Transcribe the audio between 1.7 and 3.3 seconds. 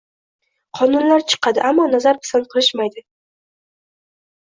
ammo nazr-pisand qilishmaydi.